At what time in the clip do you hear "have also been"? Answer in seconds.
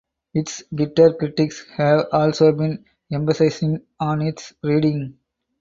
1.77-2.83